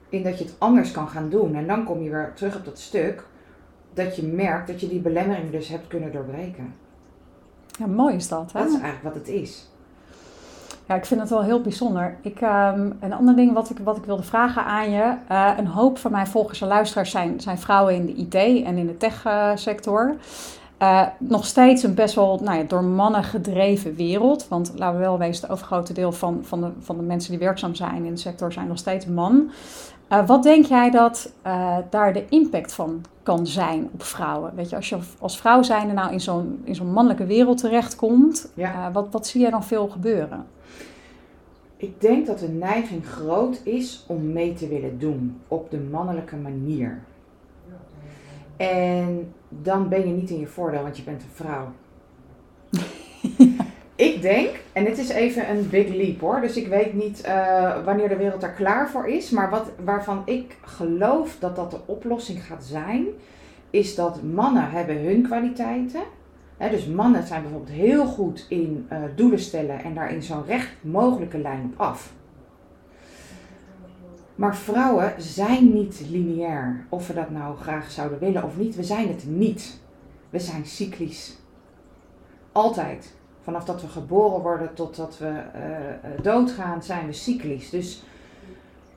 [0.08, 1.54] in dat je het anders kan gaan doen.
[1.54, 3.26] En dan kom je weer terug op dat stuk
[3.94, 6.74] dat je merkt dat je die belemmering dus hebt kunnen doorbreken.
[7.78, 8.52] ja mooi is dat.
[8.52, 8.58] Hè?
[8.58, 9.68] Dat is eigenlijk wat het is.
[10.88, 12.16] Ja, ik vind het wel heel bijzonder.
[12.22, 15.14] Ik, ehm, een ander ding wat ik, wat ik wilde vragen aan je.
[15.28, 18.76] eh, een hoop van mijn volgers en luisteraars zijn, zijn vrouwen in de IT en
[18.76, 20.14] in de techsector.
[20.78, 24.48] Eh nog steeds een best wel nou ja, door mannen gedreven wereld.
[24.48, 27.38] Want laten we wel wezen, het overgrote deel van, van, de, van de mensen die
[27.40, 29.50] werkzaam zijn in de sector zijn nog steeds man.
[30.08, 34.52] Eh, wat denk jij dat eh, daar de impact van kan zijn op vrouwen?
[34.54, 38.50] Weet je, als je als vrouw zijnde nou in zo'n, in zo'n mannelijke wereld terechtkomt,
[38.54, 38.72] Ja.
[38.72, 40.46] eh, wat, wat zie jij dan veel gebeuren?
[41.84, 46.36] Ik denk dat de neiging groot is om mee te willen doen op de mannelijke
[46.36, 47.02] manier.
[48.56, 51.72] En dan ben je niet in je voordeel, want je bent een vrouw.
[53.96, 57.84] Ik denk, en dit is even een big leap hoor, dus ik weet niet eh,
[57.84, 61.80] wanneer de wereld daar klaar voor is, maar wat, waarvan ik geloof dat dat de
[61.86, 63.06] oplossing gaat zijn,
[63.70, 66.02] is dat mannen hebben hun kwaliteiten.
[66.58, 70.72] Dus mannen zijn bijvoorbeeld heel goed in eh, doelen stellen en daar in zo'n recht
[70.80, 72.12] mogelijke lijn op af.
[74.34, 76.86] Maar vrouwen zijn niet lineair.
[76.88, 79.80] Of we dat nou graag zouden willen of niet, we zijn het niet.
[80.30, 81.36] We zijn cyclisch.
[82.52, 83.14] Altijd.
[83.42, 87.70] Vanaf dat we geboren worden totdat we eh, eh, doodgaan, zijn we cyclisch.
[87.70, 88.02] Dus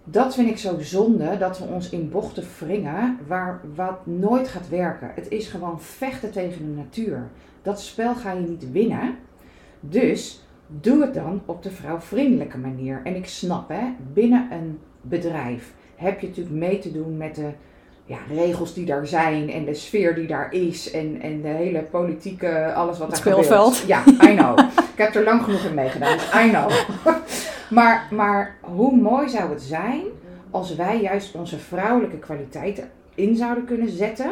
[0.04, 4.70] dat vind ik zo zonde, dat we ons in bochten wringen waar wat nooit gaat
[4.70, 5.12] werken.
[5.16, 7.28] Het is gewoon vechten tegen de natuur.
[7.68, 9.16] Dat spel ga je niet winnen.
[9.80, 13.02] Dus doe het dan op de vrouwvriendelijke manier.
[13.04, 17.50] En ik snap, hè, binnen een bedrijf heb je natuurlijk mee te doen met de
[18.06, 21.82] ja, regels die daar zijn en de sfeer die daar is en, en de hele
[21.82, 23.76] politieke, alles wat Het daar speelveld.
[23.76, 24.06] gebeurt.
[24.06, 24.60] Ja, I know.
[24.94, 26.72] ik heb er lang genoeg in meegedaan, dus I know.
[27.78, 30.04] maar, maar hoe mooi zou het zijn
[30.52, 34.32] als wij juist onze vrouwelijke kwaliteiten in zouden kunnen zetten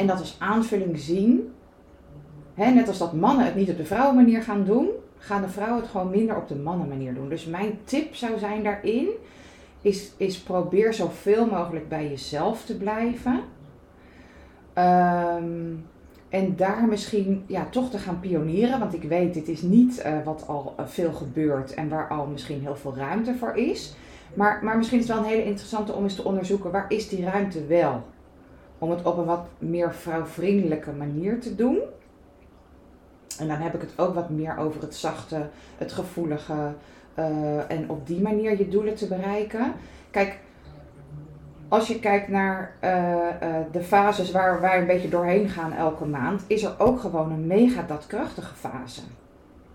[0.00, 1.52] en dat als aanvulling zien.
[2.54, 5.80] Hè, net als dat mannen het niet op de vrouwenmanier gaan doen, gaan de vrouwen
[5.80, 7.28] het gewoon minder op de mannenmanier doen.
[7.28, 9.08] Dus mijn tip zou zijn daarin,
[9.80, 13.40] is, is probeer zoveel mogelijk bij jezelf te blijven.
[14.72, 15.74] Ehm,
[16.28, 20.12] en daar misschien ja, toch te gaan pionieren, want ik weet, dit is niet eh,
[20.24, 23.94] wat al eh, veel gebeurt en waar al misschien heel veel ruimte voor is.
[24.34, 27.08] Maar, maar misschien is het wel een hele interessante om eens te onderzoeken, waar is
[27.08, 28.02] die ruimte wel?
[28.80, 31.78] Om het op een wat meer vrouwvriendelijke manier te doen.
[33.38, 36.72] En dan heb ik het ook wat meer over het zachte, het gevoelige.
[37.14, 39.72] eh, en op die manier je doelen te bereiken.
[40.10, 40.38] Kijk,
[41.68, 46.04] als je kijkt naar eh, eh, de fases waar wij een beetje doorheen gaan elke
[46.04, 49.00] maand, is er ook gewoon een mega daadkrachtige fase.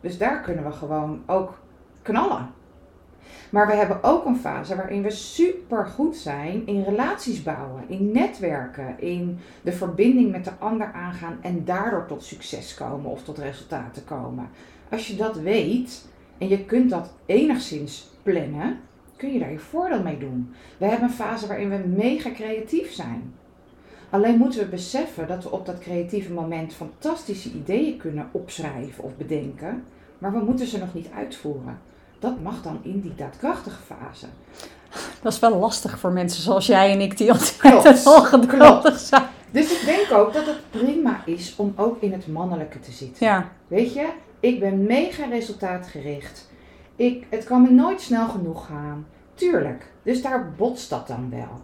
[0.01, 1.57] Dus daar kunnen we gewoon ook
[2.01, 2.49] knallen.
[3.49, 8.11] Maar we hebben ook een fase waarin we super goed zijn in relaties bouwen, in
[8.11, 13.37] netwerken, in de verbinding met de ander aangaan en daardoor tot succes komen of tot
[13.37, 14.49] resultaten komen.
[14.89, 16.05] Als je dat weet
[16.37, 18.79] en je kunt dat enigszins plannen,
[19.15, 20.53] kun je daar je voordeel mee doen.
[20.77, 23.33] We hebben een fase waarin we mega creatief zijn.
[24.09, 29.17] Alleen moeten we beseffen dat we op dat creatieve moment fantastische ideeën kunnen opschrijven of
[29.17, 29.83] bedenken,
[30.17, 31.79] maar we moeten ze nog niet uitvoeren.
[32.19, 34.25] Dat mag dan in die daadkrachtige fase.
[35.21, 39.23] Dat is wel lastig voor mensen zoals jij en ik die altijd al geduldig zijn.
[39.51, 43.25] Dus ik denk ook dat het prima is om ook in het mannelijke te zitten.
[43.25, 44.07] Ja, Weet je,
[44.39, 46.49] ik ben mega resultaatgericht.
[46.95, 49.05] Ik, het kan me nooit snel genoeg gaan.
[49.33, 51.61] Tuurlijk, dus daar botst dat dan wel.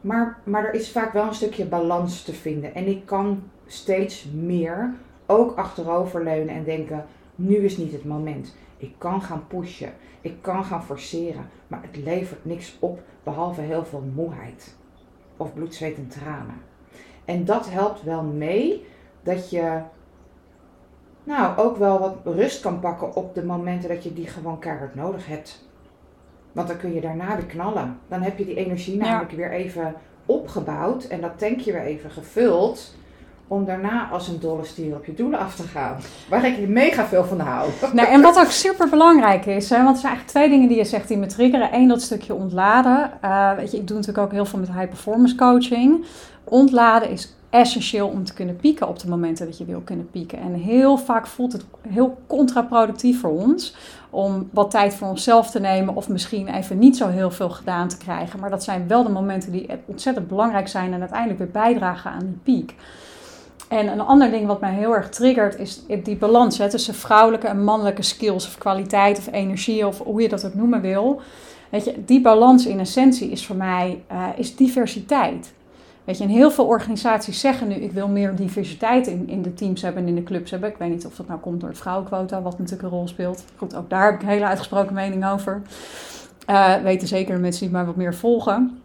[0.00, 2.74] Maar, maar er is vaak wel een stukje balans te vinden.
[2.74, 4.94] En ik kan steeds meer
[5.26, 8.54] ook achteroverleunen en denken: nu is niet het moment.
[8.76, 9.92] Ik kan gaan pushen.
[10.20, 11.48] Ik kan gaan forceren.
[11.66, 14.74] Maar het levert niks op behalve heel veel moeheid.
[15.36, 16.62] Of bloed, zweet en tranen.
[17.24, 18.86] En dat helpt wel mee
[19.22, 19.80] dat je
[21.24, 24.94] nou ook wel wat rust kan pakken op de momenten dat je die gewoon keihard
[24.94, 25.68] nodig hebt.
[26.52, 27.98] Want dan kun je daarna weer knallen.
[28.08, 29.94] Dan heb je die energie namelijk weer even
[30.26, 32.94] opgebouwd en dat tankje weer even gevuld.
[33.48, 35.96] Om daarna als een dolle stier op je doelen af te gaan.
[36.28, 37.70] Waar ik mega veel van hou.
[37.92, 40.76] Nou, en wat ook super belangrijk is, hè, want er zijn eigenlijk twee dingen die
[40.76, 41.74] je zegt die me triggeren.
[41.74, 43.10] Eén, dat stukje ontladen.
[43.24, 46.04] Uh, weet je, ik doe natuurlijk ook heel veel met high performance coaching.
[46.44, 50.38] Ontladen is essentieel om te kunnen pieken op de momenten dat je wil kunnen pieken.
[50.38, 53.76] En heel vaak voelt het heel contraproductief voor ons
[54.10, 57.88] om wat tijd voor onszelf te nemen of misschien even niet zo heel veel gedaan
[57.88, 58.40] te krijgen.
[58.40, 62.26] Maar dat zijn wel de momenten die ontzettend belangrijk zijn en uiteindelijk weer bijdragen aan
[62.26, 62.74] die piek.
[63.74, 67.46] En een ander ding wat mij heel erg triggert is die balans hè, tussen vrouwelijke
[67.46, 71.20] en mannelijke skills of kwaliteit of energie of hoe je dat ook noemen wil.
[71.70, 75.52] Weet je, die balans in essentie is voor mij uh, is diversiteit.
[76.04, 79.54] Weet je, en heel veel organisaties zeggen nu: ik wil meer diversiteit in, in de
[79.54, 80.70] teams hebben en in de clubs hebben.
[80.70, 83.44] Ik weet niet of dat nou komt door het vrouwenquota, wat natuurlijk een rol speelt.
[83.56, 85.62] Goed, ook daar heb ik een hele uitgesproken mening over.
[86.50, 88.82] Uh, weten zeker de mensen die mij wat meer volgen.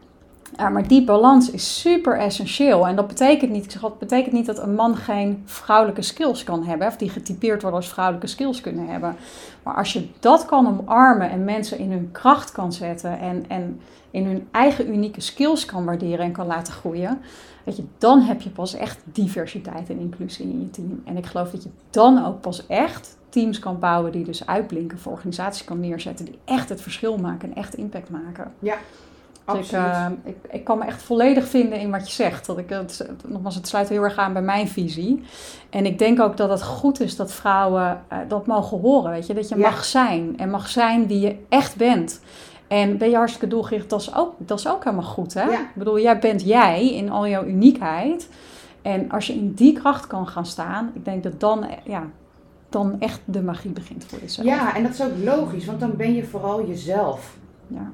[0.59, 2.87] Uh, maar die balans is super essentieel.
[2.87, 6.63] En dat betekent niet, zeg, dat betekent niet dat een man geen vrouwelijke skills kan
[6.63, 6.87] hebben.
[6.87, 9.15] Of die getypeerd worden als vrouwelijke skills kunnen hebben.
[9.63, 13.19] Maar als je dat kan omarmen en mensen in hun kracht kan zetten.
[13.19, 13.79] En, en
[14.11, 17.19] in hun eigen unieke skills kan waarderen en kan laten groeien,
[17.63, 21.01] weet je, dan heb je pas echt diversiteit en inclusie in je team.
[21.05, 24.99] En ik geloof dat je dan ook pas echt teams kan bouwen die dus uitblinken,
[24.99, 28.51] voor organisaties kan neerzetten die echt het verschil maken en echt impact maken.
[28.59, 28.75] Ja.
[29.57, 32.45] Dus ik, uh, ik, ik, kan me echt volledig vinden in wat je zegt.
[32.45, 35.23] Dat ik, het, nogmaals, het sluit heel erg aan bij mijn visie.
[35.69, 39.11] En ik denk ook dat het goed is dat vrouwen uh, dat mogen horen.
[39.11, 39.33] Weet je?
[39.33, 39.69] Dat je ja.
[39.69, 42.21] mag zijn en mag zijn wie je echt bent.
[42.67, 45.33] En ben je hartstikke doelgericht, dat is ook, dat is ook helemaal goed.
[45.33, 45.43] Hè?
[45.43, 45.59] Ja.
[45.59, 48.29] Ik bedoel, jij bent jij in al jouw uniekheid.
[48.81, 52.03] En als je in die kracht kan gaan staan, ik denk dat dan, ja,
[52.69, 54.47] dan echt de magie begint voor jezelf.
[54.47, 57.37] Ja, en dat is ook logisch, want dan ben je vooral jezelf.
[57.67, 57.91] Ja.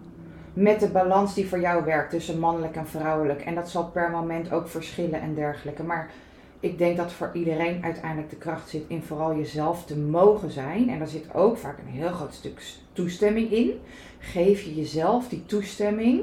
[0.56, 3.42] Met de balans die voor jou werkt tussen mannelijk en vrouwelijk.
[3.42, 5.84] En dat zal per moment ook verschillen en dergelijke.
[5.84, 6.12] Maar
[6.60, 10.90] ik denk dat voor iedereen uiteindelijk de kracht zit in vooral jezelf te mogen zijn.
[10.90, 12.62] En daar zit ook vaak een heel groot stuk
[12.94, 13.80] toestemming in.
[14.20, 16.22] Geef je jezelf die toestemming.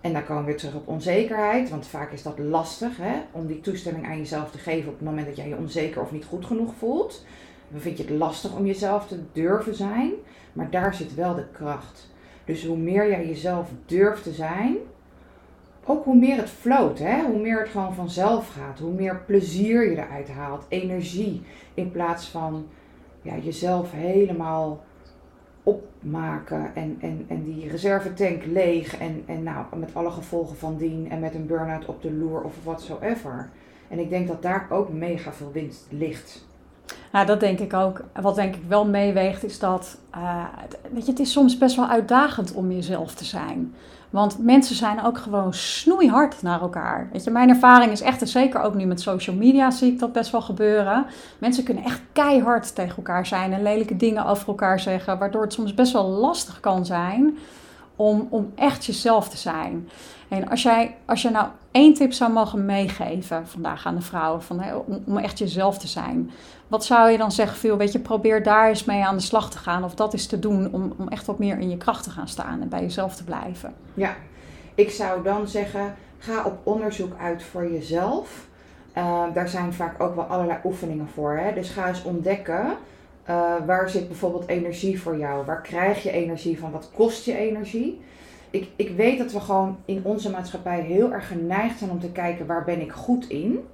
[0.00, 3.46] En dan komen we weer terug op onzekerheid, want vaak is dat lastig hè, om
[3.46, 6.24] die toestemming aan jezelf te geven op het moment dat jij je onzeker of niet
[6.24, 7.24] goed genoeg voelt.
[7.70, 10.12] Dan vind je het lastig om jezelf te durven zijn,
[10.52, 12.08] maar daar zit wel de kracht.
[12.48, 14.76] Dus hoe meer jij jezelf durft te zijn,
[15.84, 17.22] ook hoe meer het floot, hè?
[17.22, 21.42] hoe meer het gewoon vanzelf gaat, hoe meer plezier je eruit haalt, energie,
[21.74, 22.66] in plaats van
[23.22, 24.84] ja, jezelf helemaal
[25.62, 31.10] opmaken en, en, en die reservetank leeg en, en nou, met alle gevolgen van dien
[31.10, 33.50] en met een burn-out op de loer of whatsoever.
[33.88, 36.47] En ik denk dat daar ook mega veel winst ligt.
[37.12, 38.00] Nou, dat denk ik ook.
[38.20, 40.44] Wat denk ik wel meeweegt is dat, uh,
[40.92, 43.74] weet je, het is soms best wel uitdagend om jezelf te zijn.
[44.10, 47.08] Want mensen zijn ook gewoon snoeihard naar elkaar.
[47.12, 49.98] Weet je, mijn ervaring is echt, en zeker ook nu met social media zie ik
[49.98, 51.06] dat best wel gebeuren.
[51.38, 55.18] Mensen kunnen echt keihard tegen elkaar zijn en lelijke dingen over elkaar zeggen.
[55.18, 57.38] Waardoor het soms best wel lastig kan zijn
[57.96, 59.88] om, om echt jezelf te zijn.
[60.28, 64.42] En als jij, als je nou één tip zou mogen meegeven vandaag aan de vrouwen,
[64.42, 64.62] van,
[65.06, 66.30] om, echt jezelf te zijn.
[66.68, 69.50] Wat zou je dan zeggen, veel, weet je, probeer daar eens mee aan de slag
[69.50, 69.84] te gaan.
[69.84, 72.28] Of dat is te doen om, om echt wat meer in je kracht te gaan
[72.28, 73.74] staan en bij jezelf te blijven.
[73.94, 74.14] Ja,
[74.74, 78.46] ik zou dan zeggen, ga op onderzoek uit voor jezelf.
[78.96, 81.32] Uh, daar zijn vaak ook wel allerlei oefeningen voor.
[81.32, 81.54] Hè?
[81.54, 82.66] Dus ga eens ontdekken,
[83.30, 85.44] uh, waar zit bijvoorbeeld energie voor jou?
[85.44, 86.70] Waar krijg je energie van?
[86.70, 88.00] Wat kost je energie?
[88.50, 92.12] Ik, ik weet dat we gewoon in onze maatschappij heel erg geneigd zijn om te
[92.12, 93.64] kijken waar ben ik goed in.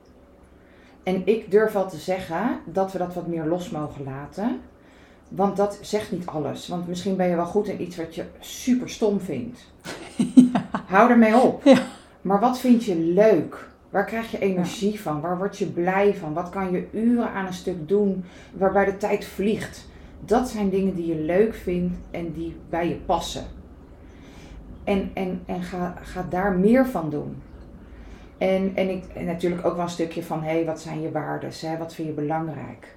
[1.03, 4.61] En ik durf wel te zeggen dat we dat wat meer los mogen laten.
[5.29, 6.69] Want dat zegt niet alles.
[6.69, 9.61] Want misschien ben je wel goed in iets wat je super stom vindt.
[10.35, 10.69] Ja.
[10.87, 11.65] Hou ermee op.
[11.65, 11.79] Ja.
[12.23, 13.69] Maar wat vind je leuk?
[13.91, 14.99] Waar krijg je energie ja.
[14.99, 15.21] van?
[15.21, 16.33] Waar word je blij van?
[16.33, 19.89] Wat kan je uren aan een stuk doen waarbij de tijd vliegt?
[20.21, 23.45] Dat zijn dingen die je leuk vindt en die bij je passen.
[24.85, 27.43] En, en, en ga, ga daar meer van doen.
[28.39, 31.11] En, en, ik, en natuurlijk ook wel een stukje van, hé, hey, wat zijn je
[31.11, 31.79] waarden?
[31.79, 32.97] Wat vind je belangrijk?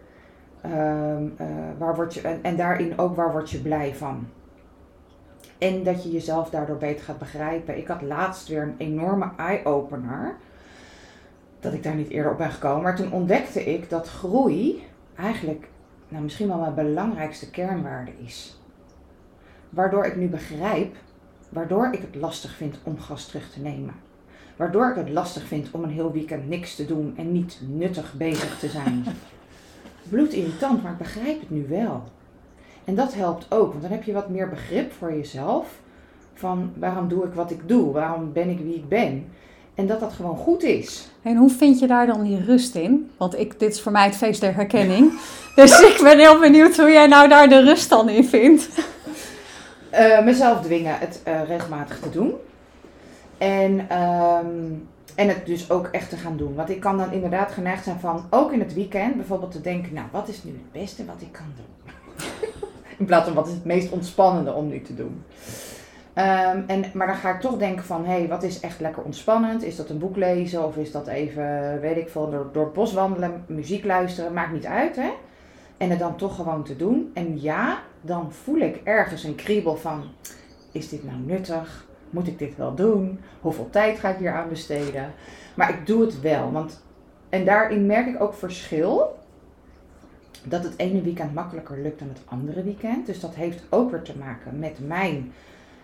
[0.65, 1.47] Um, uh,
[1.77, 4.27] waar word je, en, en daarin ook, waar word je blij van?
[5.57, 7.77] En dat je jezelf daardoor beter gaat begrijpen.
[7.77, 10.35] Ik had laatst weer een enorme eye-opener.
[11.59, 12.81] Dat ik daar niet eerder op ben gekomen.
[12.81, 14.83] Maar toen ontdekte ik dat groei
[15.15, 15.67] eigenlijk
[16.07, 18.61] nou, misschien wel mijn belangrijkste kernwaarde is.
[19.69, 20.95] Waardoor ik nu begrijp,
[21.49, 23.93] waardoor ik het lastig vind om gas terug te nemen.
[24.55, 28.13] Waardoor ik het lastig vind om een heel weekend niks te doen en niet nuttig
[28.13, 29.05] bezig te zijn.
[30.09, 32.03] Bloedirritant, maar ik begrijp het nu wel.
[32.83, 35.79] En dat helpt ook, want dan heb je wat meer begrip voor jezelf.
[36.33, 37.91] Van waarom doe ik wat ik doe?
[37.91, 39.25] Waarom ben ik wie ik ben?
[39.75, 41.07] En dat dat gewoon goed is.
[41.21, 43.09] En hoe vind je daar dan die rust in?
[43.17, 45.19] Want ik, dit is voor mij het feest der herkenning.
[45.55, 48.69] dus ik ben heel benieuwd hoe jij nou daar de rust dan in vindt.
[49.99, 52.33] Uh, mezelf dwingen het uh, regelmatig te doen.
[53.37, 56.55] En, um, en het dus ook echt te gaan doen.
[56.55, 59.93] Want ik kan dan inderdaad geneigd zijn van, ook in het weekend, bijvoorbeeld te denken,
[59.93, 61.93] nou, wat is nu het beste wat ik kan doen?
[62.97, 65.23] in plaats van, wat is het meest ontspannende om nu te doen?
[66.15, 69.03] Um, en, maar dan ga ik toch denken van, hé, hey, wat is echt lekker
[69.03, 69.63] ontspannend?
[69.63, 72.73] Is dat een boek lezen of is dat even, weet ik veel, door, door het
[72.73, 75.09] bos wandelen, muziek luisteren, maakt niet uit, hè?
[75.77, 77.11] En het dan toch gewoon te doen.
[77.13, 80.03] En ja, dan voel ik ergens een kriebel van,
[80.71, 81.85] is dit nou nuttig?
[82.09, 83.19] Moet ik dit wel doen?
[83.41, 85.13] Hoeveel tijd ga ik hier aan besteden?
[85.55, 86.83] Maar ik doe het wel, want,
[87.29, 89.15] en daarin merk ik ook verschil.
[90.43, 93.05] Dat het ene weekend makkelijker lukt dan het andere weekend.
[93.05, 95.31] Dus dat heeft ook weer te maken met mijn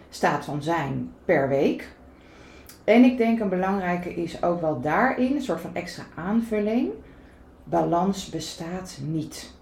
[0.09, 1.91] staat van zijn per week.
[2.83, 6.91] En ik denk een belangrijke is ook wel daarin, een soort van extra aanvulling.
[7.63, 9.53] Balans bestaat niet.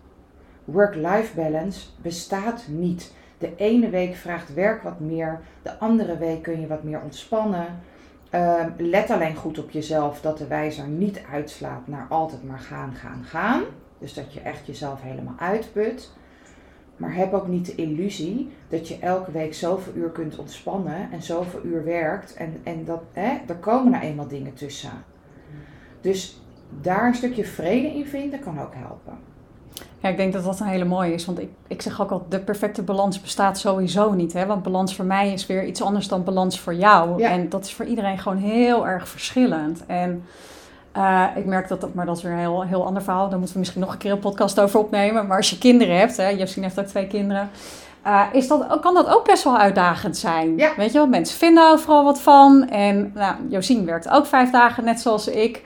[0.72, 3.14] Work-life balance bestaat niet.
[3.38, 7.66] De ene week vraagt werk wat meer, de andere week kun je wat meer ontspannen.
[8.32, 12.94] Uh, let alleen goed op jezelf dat de wijzer niet uitslaat naar altijd maar gaan,
[12.94, 13.64] gaan, gaan.
[13.98, 16.12] Dus dat je echt jezelf helemaal uitput.
[16.98, 21.22] Maar heb ook niet de illusie dat je elke week zoveel uur kunt ontspannen en
[21.22, 22.34] zoveel uur werkt.
[22.34, 25.04] En, en dat, hè, er komen nou eenmaal dingen tussen.
[26.02, 26.42] Dus
[26.82, 29.18] daar een stukje vrede in vinden kan ook helpen.
[30.02, 31.26] Ja, ik denk dat dat een hele mooie is.
[31.26, 34.34] Want ik, ik zeg ook al, de perfecte balans bestaat sowieso niet.
[34.34, 34.46] Hè?
[34.46, 37.24] Want balans voor mij is weer iets anders dan balans voor jou.
[37.24, 39.86] En dat is voor iedereen gewoon heel erg verschillend.
[39.86, 40.24] En
[40.98, 43.30] uh, ik merk dat, dat, maar dat is weer een heel, heel ander verhaal.
[43.30, 45.28] Daar moeten we misschien nog een keer een podcast over opnemen.
[45.28, 47.50] Maar als je kinderen hebt, hè, heeft ook twee kinderen.
[48.08, 50.58] Uh, is dat, kan dat ook best wel uitdagend zijn.
[50.58, 50.72] Ja.
[50.78, 52.70] Weet je wel, mensen vinden overal wat van.
[52.70, 55.62] En nou, Josien werkt ook vijf dagen, net zoals ik.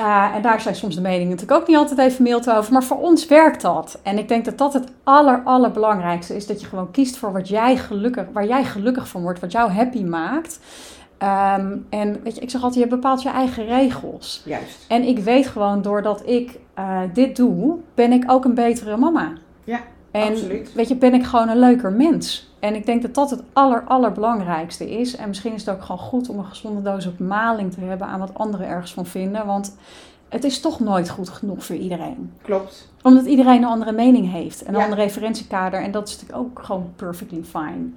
[0.00, 2.72] Uh, en daar zijn soms de meningen natuurlijk ook niet altijd even mild over.
[2.72, 3.98] Maar voor ons werkt dat.
[4.02, 6.46] En ik denk dat dat het aller, allerbelangrijkste is.
[6.46, 9.40] Dat je gewoon kiest voor wat jij gelukkig, waar jij gelukkig van wordt.
[9.40, 10.60] Wat jou happy maakt.
[11.18, 14.42] Um, en weet je, ik zeg altijd, je bepaalt je eigen regels.
[14.44, 14.84] Juist.
[14.88, 19.32] En ik weet gewoon, doordat ik uh, dit doe, ben ik ook een betere mama.
[19.64, 19.80] Ja,
[20.14, 20.72] en, absoluut.
[20.72, 22.48] weet je, ben ik gewoon een leuker mens.
[22.58, 25.16] En ik denk dat dat het aller, allerbelangrijkste is.
[25.16, 28.06] En misschien is het ook gewoon goed om een gezonde doos op maling te hebben
[28.06, 29.46] aan wat anderen ergens van vinden.
[29.46, 29.76] Want
[30.28, 32.32] het is toch nooit goed genoeg voor iedereen.
[32.42, 32.88] Klopt.
[33.02, 34.66] Omdat iedereen een andere mening heeft.
[34.66, 34.82] Een ja.
[34.82, 35.82] ander referentiekader.
[35.82, 37.88] En dat is natuurlijk ook gewoon perfectly fine.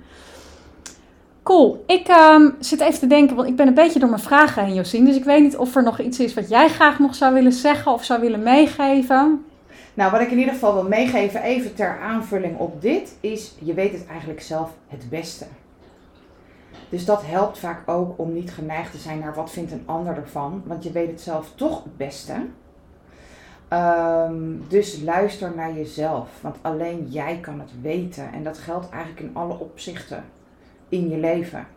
[1.44, 1.84] Cool.
[1.88, 4.74] Ik um, zit even te denken, want ik ben een beetje door mijn vragen heen,
[4.74, 5.06] Josien.
[5.06, 7.54] Dus ik weet niet of er nog iets is wat jij graag nog zou willen
[7.54, 9.46] zeggen of zou willen meegeven.
[9.98, 13.74] Nou, wat ik in ieder geval wil meegeven, even ter aanvulling op dit, is je
[13.74, 15.46] weet het eigenlijk zelf het beste.
[16.90, 20.16] Dus dat helpt vaak ook om niet geneigd te zijn naar wat vindt een ander
[20.16, 22.34] ervan, want je weet het zelf toch het beste.
[23.74, 28.32] Um, dus luister naar jezelf, want alleen jij kan het weten.
[28.34, 30.24] En dat geldt eigenlijk in alle opzichten
[30.90, 31.68] in je leven.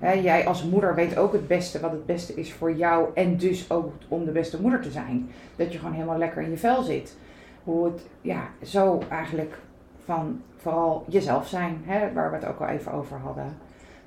[0.00, 3.70] Jij als moeder weet ook het beste wat het beste is voor jou en dus
[3.70, 5.30] ook om de beste moeder te zijn.
[5.56, 7.16] Dat je gewoon helemaal lekker in je vel zit.
[7.64, 9.58] Hoe het, ja, zo eigenlijk
[10.04, 13.56] van vooral jezelf zijn, hè, waar we het ook al even over hadden.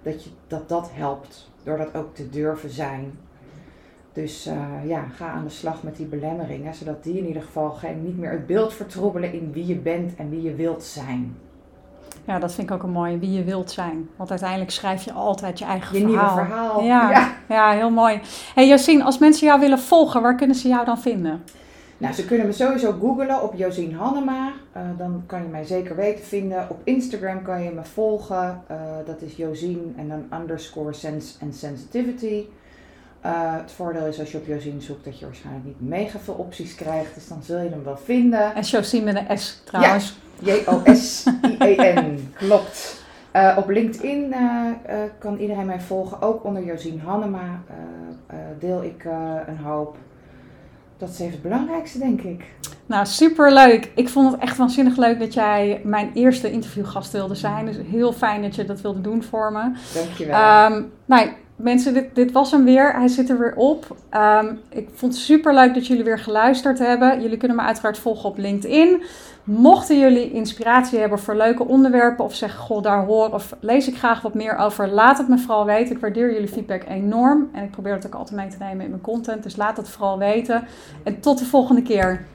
[0.02, 3.18] Dat, je, dat dat helpt, door dat ook te durven zijn.
[4.14, 7.70] Dus uh, ja, ga aan de slag met die belemmeringen, zodat die in ieder geval
[7.70, 11.38] geen, niet meer het beeld vertroebelen in wie je bent en wie je wilt zijn.
[12.26, 14.10] Ja, dat vind ik ook een mooi, wie je wilt zijn.
[14.16, 16.36] Want uiteindelijk schrijf je altijd je eigen je verhaal.
[16.36, 16.84] nieuwe verhaal.
[16.84, 17.34] Ja, ja.
[17.48, 18.20] ja heel mooi.
[18.54, 21.44] hey Josien, als mensen jou willen volgen, waar kunnen ze jou dan vinden?
[22.02, 24.52] Nou, ze kunnen me sowieso googlen op Josien Hannema.
[24.78, 26.70] Uh, dan kan je mij zeker weten vinden.
[26.70, 28.64] Op Instagram kan je me volgen.
[28.72, 32.46] Uh, dat is Josien en dan underscore sense and sensitivity.
[33.26, 36.34] Uh, het voordeel is als je op Josien zoekt dat je waarschijnlijk niet mega veel
[36.34, 37.16] opties krijgt.
[37.16, 38.56] Dus dan zul je hem wel vinden.
[38.56, 40.18] En Josien met een S trouwens.
[40.40, 42.30] Ja, J-O-S-I-E-N.
[42.46, 43.04] Klopt.
[43.36, 44.72] Uh, op LinkedIn uh,
[45.18, 46.22] kan iedereen mij volgen.
[46.22, 47.62] Ook onder Josien Hannema
[48.60, 49.06] deel ik
[49.48, 49.98] een hoop.
[51.02, 52.46] Dat is even het belangrijkste, denk ik.
[52.86, 53.92] Nou, superleuk.
[53.96, 57.66] Ik vond het echt waanzinnig leuk dat jij mijn eerste interviewgast wilde zijn.
[57.66, 59.72] Dus heel fijn dat je dat wilde doen voor me.
[59.94, 60.72] Dankjewel.
[60.72, 61.30] Um, nou,
[61.64, 62.94] mensen, dit, dit was hem weer.
[62.94, 63.96] Hij zit er weer op.
[64.14, 67.22] Um, ik vond het super leuk dat jullie weer geluisterd hebben.
[67.22, 69.04] Jullie kunnen me uiteraard volgen op LinkedIn.
[69.44, 73.98] Mochten jullie inspiratie hebben voor leuke onderwerpen of zeggen, goh, daar hoor of lees ik
[73.98, 75.96] graag wat meer over, laat het me vooral weten.
[75.96, 78.90] Ik waardeer jullie feedback enorm en ik probeer het ook altijd mee te nemen in
[78.90, 79.44] mijn content.
[79.44, 80.68] Dus laat het vooral weten.
[81.04, 82.26] En tot de volgende keer.